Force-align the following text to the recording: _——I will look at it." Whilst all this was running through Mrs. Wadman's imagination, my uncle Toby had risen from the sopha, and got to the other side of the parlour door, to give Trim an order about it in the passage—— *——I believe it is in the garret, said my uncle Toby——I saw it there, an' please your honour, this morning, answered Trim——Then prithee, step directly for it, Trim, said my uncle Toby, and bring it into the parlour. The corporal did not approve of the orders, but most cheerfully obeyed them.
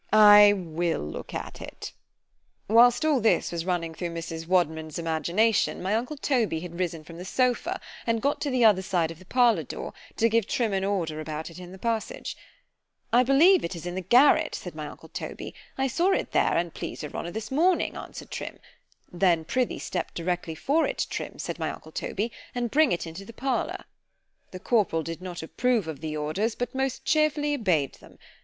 _——I 0.17 0.53
will 0.53 1.03
look 1.03 1.31
at 1.35 1.61
it." 1.61 1.93
Whilst 2.67 3.05
all 3.05 3.19
this 3.21 3.51
was 3.51 3.67
running 3.67 3.93
through 3.93 4.09
Mrs. 4.09 4.47
Wadman's 4.47 4.97
imagination, 4.97 5.79
my 5.79 5.93
uncle 5.93 6.15
Toby 6.17 6.61
had 6.61 6.79
risen 6.79 7.03
from 7.03 7.19
the 7.19 7.23
sopha, 7.23 7.79
and 8.07 8.19
got 8.19 8.41
to 8.41 8.49
the 8.49 8.65
other 8.65 8.81
side 8.81 9.11
of 9.11 9.19
the 9.19 9.27
parlour 9.27 9.61
door, 9.61 9.93
to 10.17 10.27
give 10.27 10.47
Trim 10.47 10.73
an 10.73 10.83
order 10.83 11.21
about 11.21 11.51
it 11.51 11.59
in 11.59 11.71
the 11.71 11.77
passage—— 11.77 12.35
*——I 13.13 13.21
believe 13.21 13.63
it 13.63 13.75
is 13.75 13.85
in 13.85 13.93
the 13.93 14.01
garret, 14.01 14.55
said 14.55 14.73
my 14.73 14.87
uncle 14.87 15.09
Toby——I 15.09 15.85
saw 15.85 16.13
it 16.13 16.31
there, 16.31 16.57
an' 16.57 16.71
please 16.71 17.03
your 17.03 17.15
honour, 17.15 17.29
this 17.29 17.51
morning, 17.51 17.95
answered 17.95 18.31
Trim——Then 18.31 19.45
prithee, 19.45 19.77
step 19.77 20.15
directly 20.15 20.55
for 20.55 20.87
it, 20.87 21.05
Trim, 21.11 21.37
said 21.37 21.59
my 21.59 21.69
uncle 21.69 21.91
Toby, 21.91 22.31
and 22.55 22.71
bring 22.71 22.91
it 22.91 23.05
into 23.05 23.23
the 23.23 23.33
parlour. 23.33 23.85
The 24.49 24.59
corporal 24.59 25.03
did 25.03 25.21
not 25.21 25.43
approve 25.43 25.87
of 25.87 25.99
the 25.99 26.17
orders, 26.17 26.55
but 26.55 26.73
most 26.73 27.05
cheerfully 27.05 27.53
obeyed 27.53 27.93
them. 27.99 28.17